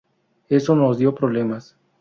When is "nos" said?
0.75-0.97